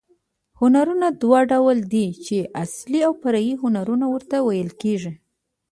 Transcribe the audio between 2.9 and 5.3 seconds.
او فرعي هنرونه ورته ویل کېږي.